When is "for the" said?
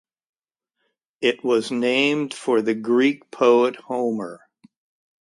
2.33-2.73